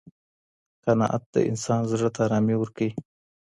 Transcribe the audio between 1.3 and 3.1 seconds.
د انسان زړه ته ارامي ورکوي.